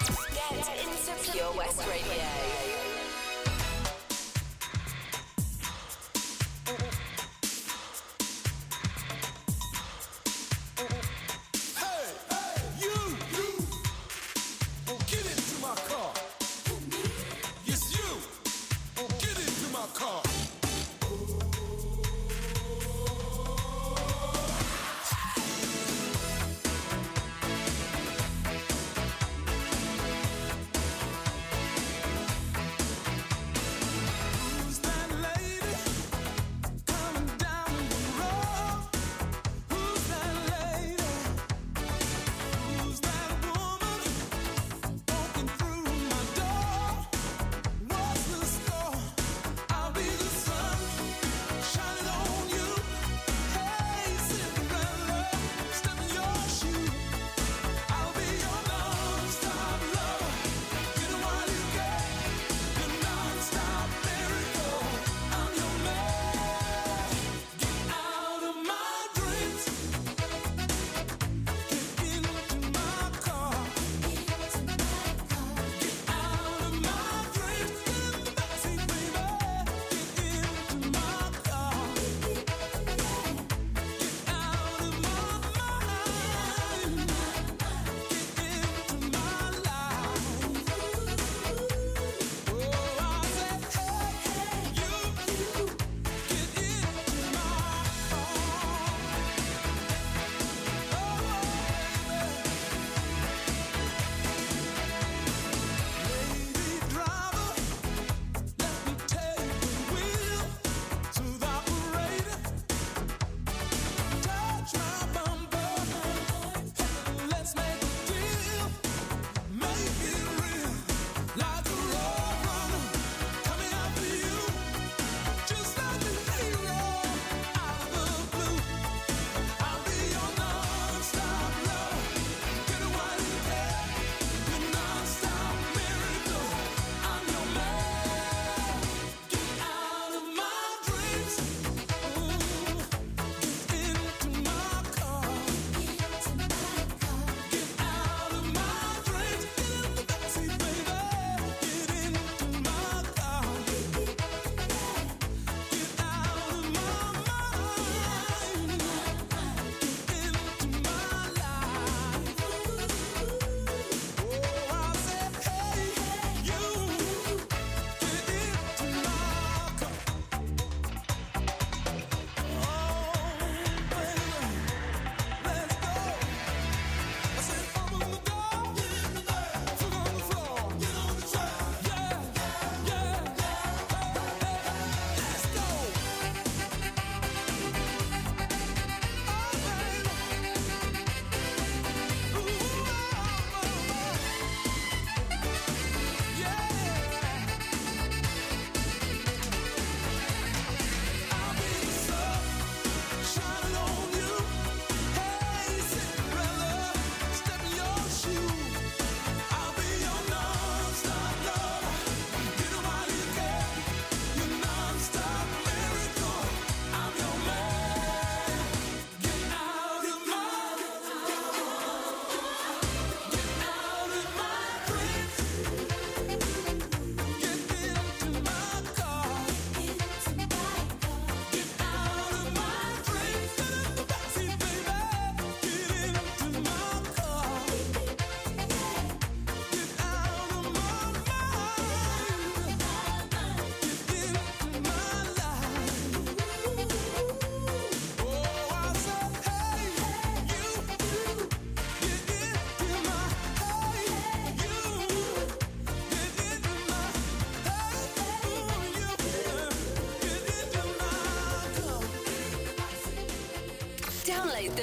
Get 0.00 0.82
into 0.82 1.30
Pure 1.30 1.52
West 1.52 1.78
Radio. 1.88 2.53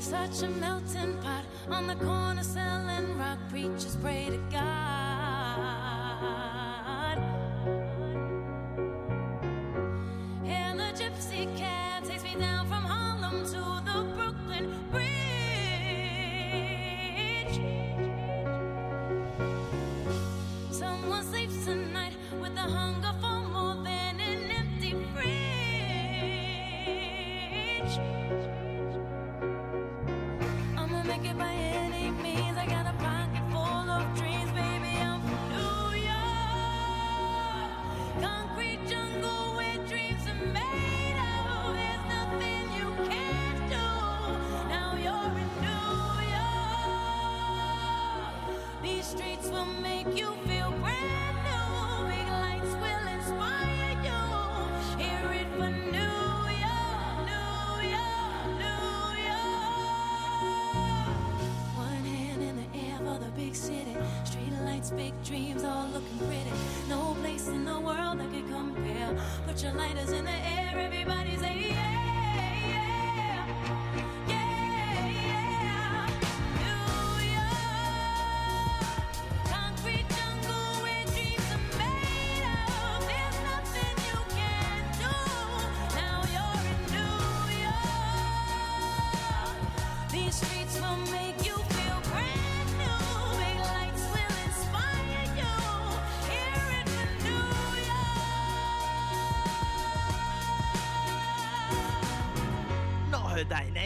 Such 0.00 0.42
a 0.42 0.48
melting 0.48 1.18
pot 1.18 1.44
on 1.68 1.86
the 1.86 1.94
corner 1.96 2.42
selling 2.42 3.18
rock. 3.18 3.38
Preachers 3.50 3.96
pray 4.00 4.30
to 4.30 4.38
God. 4.50 4.97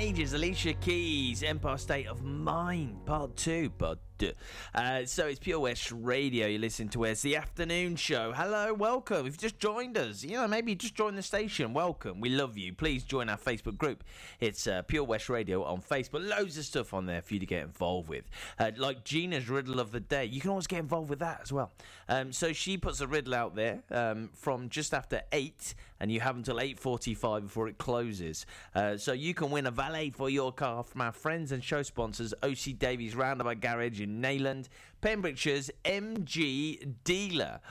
Ages. 0.03 0.35
Alicia 0.35 0.75
Keys, 0.83 1.45
Empire 1.45 1.79
State 1.79 2.09
of 2.09 2.25
Mind, 2.25 3.07
Part 3.07 3.37
2. 3.37 3.71
But 3.79 4.01
uh, 4.75 5.05
so 5.05 5.27
it's 5.27 5.39
Pure 5.39 5.61
West 5.61 5.93
Radio. 5.93 6.47
You 6.47 6.59
listen 6.59 6.89
to 6.91 7.01
Where's 7.01 7.23
the 7.23 7.37
Afternoon 7.37 7.97
Show. 7.97 8.33
Hello, 8.33 8.75
welcome. 8.75 9.19
If 9.21 9.25
you've 9.27 9.39
just 9.39 9.59
joined 9.59 9.97
us, 9.97 10.25
you 10.25 10.33
know, 10.33 10.47
maybe 10.49 10.73
you 10.73 10.77
just 10.77 10.95
joined 10.95 11.17
the 11.17 11.23
station. 11.23 11.73
Welcome. 11.73 12.21
We 12.21 12.31
love 12.31 12.59
you. 12.59 12.73
Please 12.73 13.05
join 13.05 13.29
our 13.29 13.37
Facebook 13.37 13.79
group. 13.79 14.03
It's 14.41 14.67
uh, 14.67 14.83
Pure 14.83 15.05
West 15.05 15.29
Radio 15.29 15.63
on 15.63 15.81
Facebook. 15.83 16.29
Loads 16.29 16.59
of 16.59 16.65
stuff 16.65 16.95
on 16.95 17.07
there 17.07 17.23
for 17.23 17.35
you 17.35 17.41
to 17.41 17.47
get 17.47 17.63
involved 17.63 18.09
with. 18.09 18.25
Uh, 18.59 18.73
like 18.77 19.05
Gina's 19.05 19.49
riddle 19.49 19.79
of 19.79 19.93
the 19.93 20.01
day. 20.01 20.25
You 20.25 20.41
can 20.41 20.51
always 20.51 20.67
get 20.67 20.81
involved 20.81 21.11
with 21.11 21.21
that 21.21 21.41
as 21.43 21.53
well. 21.53 21.73
Um, 22.09 22.33
so 22.33 22.53
she 22.53 22.77
puts 22.77 23.01
a 23.01 23.07
riddle 23.07 23.35
out 23.35 23.55
there 23.55 23.83
um, 23.91 24.31
from 24.35 24.69
just 24.69 24.95
after 24.95 25.23
8 25.31 25.75
and 26.03 26.11
you 26.11 26.19
have 26.19 26.37
until 26.37 26.57
8.45 26.57 27.43
before 27.43 27.69
it 27.69 27.79
closes. 27.79 28.45
Uh, 28.75 28.97
so 28.97 29.13
you 29.13 29.35
can 29.35 29.53
win 29.53 29.67
a 29.67 29.71
valet 29.71 30.11
for 30.11 30.29
your 30.29 30.51
car 30.53 30.72
from 30.81 31.03
our 31.03 31.13
friends 31.13 31.53
and 31.53 31.63
show 31.63 31.83
sponsors, 31.83 32.33
OC 32.43 32.79
Davies 32.79 33.15
Roundabout 33.15 33.61
Garage 33.61 34.01
in 34.01 34.23
Neyland, 34.23 34.69
Pembrokeshire's 35.03 35.71
MG 35.85 36.95
dealer. 37.05 37.61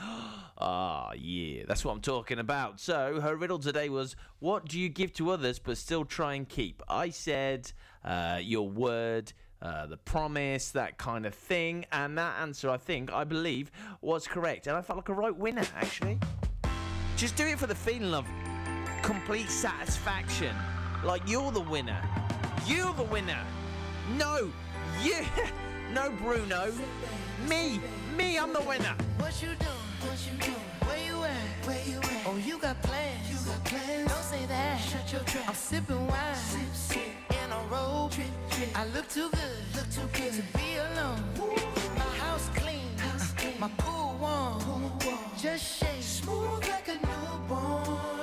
Ah, 0.64 1.10
yeah, 1.18 1.64
that's 1.66 1.84
what 1.84 1.90
I'm 1.90 2.00
talking 2.00 2.38
about. 2.38 2.78
So 2.78 3.20
her 3.20 3.34
riddle 3.34 3.58
today 3.58 3.88
was, 3.88 4.14
what 4.38 4.68
do 4.68 4.78
you 4.78 4.88
give 4.88 5.12
to 5.14 5.32
others 5.32 5.58
but 5.58 5.76
still 5.76 6.04
try 6.04 6.34
and 6.34 6.48
keep? 6.48 6.84
I 6.88 7.10
said, 7.10 7.72
uh, 8.04 8.38
your 8.40 8.68
word, 8.68 9.32
uh, 9.60 9.86
the 9.86 9.96
promise, 9.96 10.70
that 10.70 10.98
kind 10.98 11.26
of 11.26 11.34
thing. 11.34 11.84
And 11.90 12.16
that 12.16 12.38
answer, 12.40 12.70
I 12.70 12.76
think, 12.76 13.12
I 13.12 13.24
believe, 13.24 13.72
was 14.02 14.28
correct. 14.28 14.68
And 14.68 14.76
I 14.76 14.82
felt 14.82 14.98
like 14.98 15.08
a 15.08 15.14
right 15.14 15.36
winner, 15.36 15.64
actually. 15.74 16.20
Just 17.16 17.34
do 17.34 17.44
it 17.44 17.58
for 17.58 17.66
the 17.66 17.74
feeling 17.74 18.14
of 18.14 18.24
complete 19.02 19.50
satisfaction. 19.50 20.54
Like 21.04 21.22
you're 21.26 21.50
the 21.50 21.60
winner. 21.60 22.00
You're 22.66 22.92
the 22.94 23.02
winner. 23.04 23.44
No, 24.18 24.50
you. 25.02 25.16
No, 25.92 26.10
Bruno. 26.10 26.72
Me. 27.50 27.78
Me, 28.16 28.38
I'm 28.38 28.54
the 28.54 28.62
winner. 28.62 28.94
What 29.18 29.42
you 29.42 29.48
doing? 29.48 29.92
What 30.00 30.18
you 30.24 30.38
doing? 30.38 30.64
Where 30.86 31.04
you 31.04 31.22
at? 31.22 31.66
Where 31.66 31.84
you 31.84 31.98
at? 31.98 32.26
Oh, 32.26 32.36
you 32.38 32.56
got 32.56 32.82
plans. 32.82 33.28
You 33.28 33.36
got 33.52 33.62
plans. 33.66 34.10
Don't 34.10 34.22
say 34.22 34.46
that. 34.46 34.80
Shut 34.80 35.12
your 35.12 35.20
trap. 35.24 35.48
I'm 35.48 35.54
sipping 35.54 36.06
wine. 36.06 36.34
Sip, 36.34 36.60
sip. 36.72 37.02
In 37.28 37.52
a 37.52 37.60
robe. 37.70 38.10
Trip, 38.10 38.26
trip. 38.52 38.68
I 38.74 38.86
look 38.86 39.06
too 39.10 39.28
good. 39.32 39.58
Look 39.76 39.90
too 39.92 40.08
good 40.18 40.32
to 40.32 40.42
be 40.56 40.76
alone. 40.76 41.22
My 41.94 42.16
house 42.24 42.48
clean. 42.54 42.88
House 42.96 43.32
clean. 43.32 43.60
My 43.60 43.68
pool 43.76 44.16
warm. 44.18 44.58
Pool 44.60 44.92
warm. 45.04 45.18
Just 45.36 45.78
shake. 45.78 46.02
Smooth 46.02 46.66
like 46.70 46.88
a 46.88 46.94
newborn. 47.06 48.21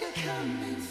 you're 0.00 0.10
coming. 0.12 0.81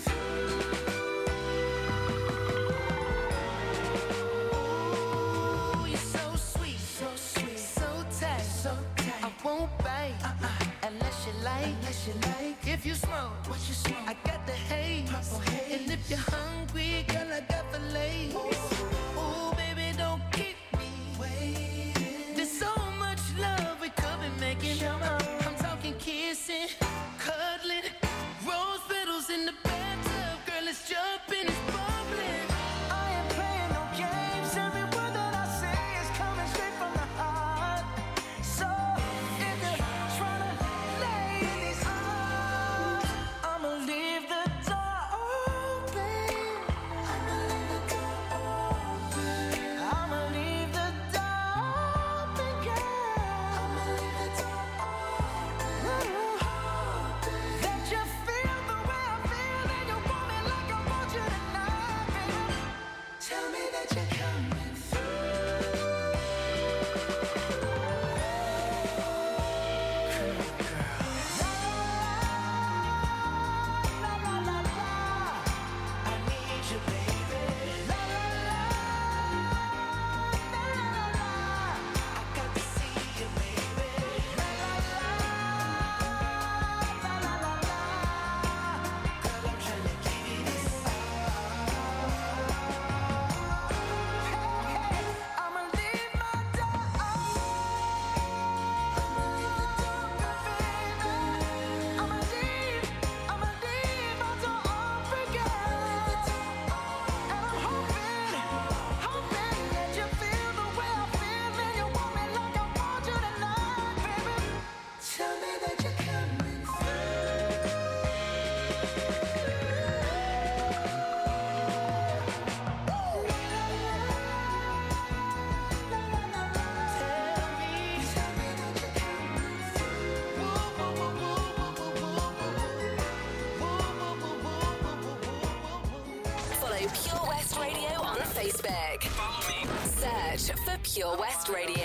Pure 141.12 141.20
West 141.20 141.50
Radio. 141.50 141.76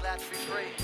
Glad 0.00 0.18
to 0.18 0.30
be 0.30 0.36
free. 0.36 0.75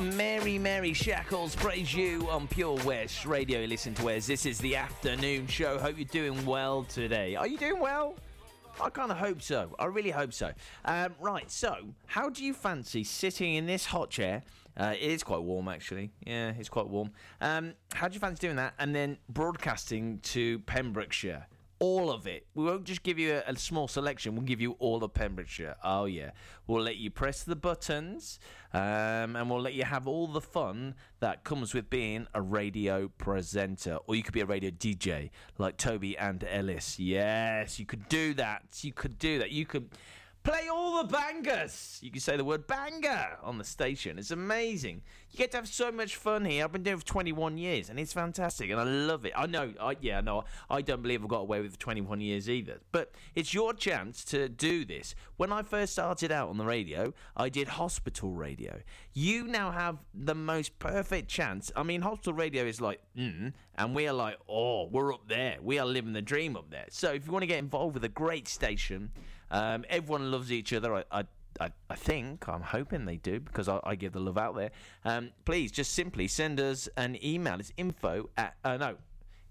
Mary 0.00 0.58
Mary 0.58 0.92
Shackles 0.92 1.54
Praise 1.54 1.92
You 1.92 2.26
on 2.30 2.48
Pure 2.48 2.78
West 2.84 3.26
Radio. 3.26 3.64
Listen 3.64 3.94
to 3.94 4.08
us. 4.08 4.26
This 4.26 4.46
is 4.46 4.58
the 4.58 4.76
afternoon 4.76 5.46
show. 5.46 5.78
Hope 5.78 5.98
you're 5.98 6.06
doing 6.06 6.46
well 6.46 6.84
today. 6.84 7.36
Are 7.36 7.46
you 7.46 7.58
doing 7.58 7.78
well? 7.78 8.16
I 8.80 8.88
kind 8.88 9.10
of 9.10 9.18
hope 9.18 9.42
so. 9.42 9.74
I 9.78 9.84
really 9.86 10.10
hope 10.10 10.32
so. 10.32 10.52
Um, 10.84 11.14
right, 11.20 11.50
so 11.50 11.76
how 12.06 12.30
do 12.30 12.42
you 12.42 12.54
fancy 12.54 13.04
sitting 13.04 13.54
in 13.54 13.66
this 13.66 13.84
hot 13.84 14.08
chair? 14.08 14.42
Uh, 14.76 14.94
it 14.98 15.10
is 15.10 15.22
quite 15.22 15.42
warm, 15.42 15.68
actually. 15.68 16.10
Yeah, 16.26 16.52
it's 16.58 16.70
quite 16.70 16.88
warm. 16.88 17.10
Um, 17.40 17.74
how 17.92 18.08
do 18.08 18.14
you 18.14 18.20
fancy 18.20 18.46
doing 18.46 18.56
that 18.56 18.74
and 18.78 18.94
then 18.94 19.18
broadcasting 19.28 20.20
to 20.20 20.60
Pembrokeshire? 20.60 21.46
All 21.82 22.10
of 22.10 22.26
it. 22.26 22.46
We 22.54 22.64
won't 22.64 22.84
just 22.84 23.02
give 23.02 23.18
you 23.18 23.34
a, 23.34 23.50
a 23.50 23.56
small 23.56 23.88
selection. 23.88 24.34
We'll 24.34 24.44
give 24.44 24.60
you 24.60 24.72
all 24.78 25.02
of 25.02 25.12
Pembrokeshire. 25.14 25.76
Oh 25.82 26.04
yeah. 26.04 26.30
We'll 26.66 26.82
let 26.82 26.96
you 26.96 27.10
press 27.10 27.42
the 27.42 27.56
buttons, 27.56 28.38
um, 28.72 29.36
and 29.36 29.50
we'll 29.50 29.60
let 29.60 29.74
you 29.74 29.84
have 29.84 30.06
all 30.06 30.28
the 30.28 30.40
fun 30.40 30.94
that 31.20 31.42
comes 31.42 31.74
with 31.74 31.90
being 31.90 32.28
a 32.34 32.40
radio 32.40 33.08
presenter, 33.08 33.98
or 34.06 34.14
you 34.14 34.22
could 34.22 34.32
be 34.32 34.40
a 34.40 34.46
radio 34.46 34.70
DJ 34.70 35.30
like 35.58 35.76
Toby 35.76 36.16
and 36.16 36.44
Ellis. 36.44 36.98
Yes, 36.98 37.78
you 37.80 37.86
could 37.86 38.08
do 38.08 38.32
that. 38.34 38.62
You 38.82 38.92
could 38.92 39.18
do 39.18 39.40
that. 39.40 39.50
You 39.50 39.66
could 39.66 39.90
play 40.42 40.68
all 40.68 41.02
the 41.02 41.08
bangers. 41.08 41.98
You 42.02 42.10
can 42.10 42.20
say 42.20 42.36
the 42.36 42.44
word 42.44 42.66
banger 42.66 43.38
on 43.42 43.58
the 43.58 43.64
station. 43.64 44.18
It's 44.18 44.30
amazing. 44.30 45.02
You 45.30 45.38
get 45.38 45.52
to 45.52 45.58
have 45.58 45.68
so 45.68 45.92
much 45.92 46.16
fun 46.16 46.44
here. 46.44 46.64
I've 46.64 46.72
been 46.72 46.82
doing 46.82 46.96
it 46.96 47.00
for 47.00 47.06
21 47.06 47.58
years, 47.58 47.88
and 47.88 47.98
it's 47.98 48.12
fantastic, 48.12 48.70
and 48.70 48.78
I 48.78 48.84
love 48.84 49.24
it. 49.24 49.32
I 49.36 49.46
know, 49.46 49.72
I, 49.80 49.96
yeah, 50.00 50.20
no, 50.20 50.44
I 50.68 50.82
don't 50.82 51.00
believe 51.00 51.22
I've 51.22 51.28
got 51.28 51.40
away 51.40 51.60
with 51.60 51.78
21 51.78 52.20
years 52.20 52.50
either. 52.50 52.80
But 52.90 53.12
it's 53.34 53.54
your 53.54 53.72
chance 53.72 54.24
to 54.26 54.48
do 54.48 54.84
this. 54.84 55.14
When 55.36 55.52
I 55.52 55.62
first 55.62 55.92
started 55.92 56.32
out 56.32 56.48
on 56.48 56.58
the 56.58 56.66
radio, 56.66 57.14
I 57.36 57.48
did 57.48 57.68
hospital 57.68 58.30
radio. 58.30 58.80
You 59.14 59.44
now 59.44 59.70
have 59.70 59.98
the 60.12 60.34
most 60.34 60.78
perfect 60.78 61.28
chance. 61.28 61.70
I 61.76 61.82
mean, 61.82 62.02
hospital 62.02 62.34
radio 62.34 62.64
is 62.64 62.80
like, 62.80 63.00
mm, 63.16 63.52
and 63.76 63.94
we 63.94 64.06
are 64.08 64.12
like, 64.12 64.38
oh, 64.48 64.88
we're 64.88 65.14
up 65.14 65.28
there. 65.28 65.56
We 65.62 65.78
are 65.78 65.86
living 65.86 66.12
the 66.12 66.22
dream 66.22 66.56
up 66.56 66.70
there. 66.70 66.86
So 66.90 67.12
if 67.12 67.26
you 67.26 67.32
want 67.32 67.42
to 67.42 67.46
get 67.46 67.58
involved 67.58 67.94
with 67.94 68.04
a 68.04 68.08
great 68.08 68.48
station, 68.48 69.10
um, 69.52 69.84
everyone 69.88 70.30
loves 70.30 70.50
each 70.50 70.72
other. 70.72 70.94
I, 70.96 71.04
I, 71.12 71.24
I, 71.60 71.70
I 71.88 71.94
think, 71.94 72.48
I'm 72.48 72.62
hoping 72.62 73.04
they 73.04 73.18
do 73.18 73.38
because 73.38 73.68
I, 73.68 73.78
I 73.84 73.94
give 73.94 74.12
the 74.12 74.20
love 74.20 74.38
out 74.38 74.56
there. 74.56 74.72
Um, 75.04 75.30
please 75.44 75.70
just 75.70 75.92
simply 75.92 76.26
send 76.26 76.58
us 76.58 76.88
an 76.96 77.16
email. 77.24 77.60
It's 77.60 77.72
info 77.76 78.30
at, 78.36 78.56
uh, 78.64 78.76
no, 78.78 78.96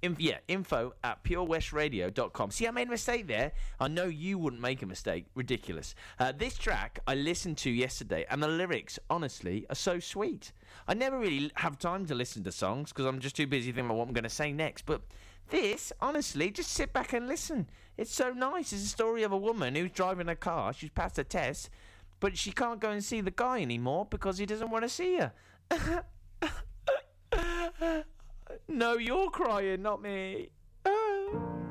Inf- 0.01 0.19
yeah, 0.19 0.37
info 0.47 0.93
at 1.03 1.23
purewestradio.com. 1.23 2.49
See, 2.51 2.67
I 2.67 2.71
made 2.71 2.87
a 2.87 2.91
mistake 2.91 3.27
there. 3.27 3.51
I 3.79 3.87
know 3.87 4.05
you 4.05 4.39
wouldn't 4.39 4.61
make 4.61 4.81
a 4.81 4.87
mistake. 4.87 5.25
Ridiculous. 5.35 5.93
Uh, 6.19 6.31
this 6.31 6.57
track 6.57 6.99
I 7.05 7.13
listened 7.13 7.57
to 7.59 7.69
yesterday, 7.69 8.25
and 8.29 8.41
the 8.41 8.47
lyrics, 8.47 8.97
honestly, 9.11 9.65
are 9.69 9.75
so 9.75 9.99
sweet. 9.99 10.53
I 10.87 10.95
never 10.95 11.19
really 11.19 11.51
have 11.55 11.77
time 11.77 12.07
to 12.07 12.15
listen 12.15 12.43
to 12.45 12.51
songs 12.51 12.89
because 12.89 13.05
I'm 13.05 13.19
just 13.19 13.35
too 13.35 13.45
busy 13.45 13.67
thinking 13.67 13.85
about 13.85 13.97
what 13.97 14.07
I'm 14.07 14.13
going 14.13 14.23
to 14.23 14.29
say 14.29 14.51
next. 14.51 14.87
But 14.87 15.01
this, 15.49 15.93
honestly, 16.01 16.49
just 16.49 16.71
sit 16.71 16.93
back 16.93 17.13
and 17.13 17.27
listen. 17.27 17.69
It's 18.01 18.15
so 18.15 18.33
nice. 18.33 18.73
It's 18.73 18.81
a 18.81 18.87
story 18.87 19.21
of 19.21 19.31
a 19.31 19.37
woman 19.37 19.75
who's 19.75 19.91
driving 19.91 20.27
a 20.27 20.35
car. 20.35 20.73
She's 20.73 20.89
passed 20.89 21.19
a 21.19 21.23
test, 21.23 21.69
but 22.19 22.35
she 22.35 22.51
can't 22.51 22.79
go 22.79 22.89
and 22.89 23.03
see 23.03 23.21
the 23.21 23.29
guy 23.29 23.61
anymore 23.61 24.07
because 24.09 24.39
he 24.39 24.47
doesn't 24.47 24.71
want 24.71 24.85
to 24.85 24.89
see 24.89 25.19
her. 25.19 26.03
no, 28.67 28.97
you're 28.97 29.29
crying, 29.29 29.83
not 29.83 30.01
me. 30.01 30.49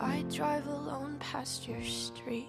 I 0.00 0.24
drive 0.30 0.66
alone 0.66 1.16
past 1.18 1.68
your 1.68 1.82
street. 1.82 2.48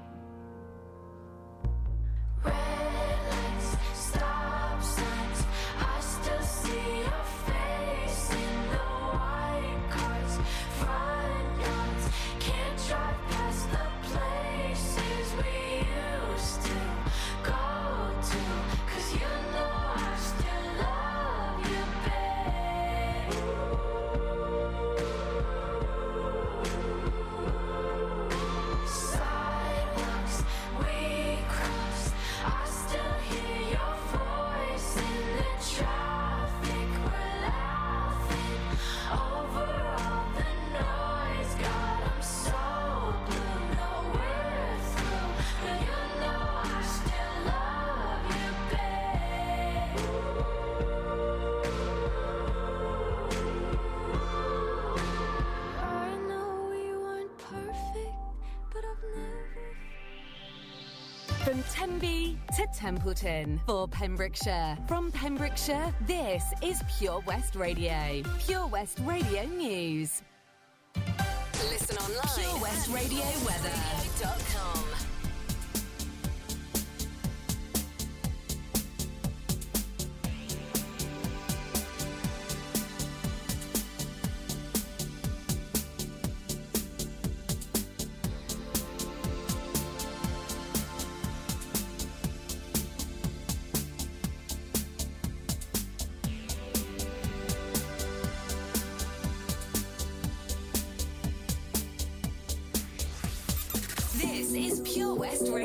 To 63.15 63.59
for 63.65 63.87
Pembrokeshire. 63.87 64.77
From 64.87 65.11
Pembrokeshire, 65.11 65.93
this 66.07 66.43
is 66.61 66.81
Pure 66.97 67.23
West 67.25 67.55
Radio. 67.55 68.23
Pure 68.39 68.67
West 68.67 68.99
Radio 69.03 69.45
News. 69.45 70.21
Listen 71.69 71.97
online. 71.97 72.21
Pure 72.35 72.61
West 72.61 72.89
Radio 72.89 73.25
Weather. 73.45 74.60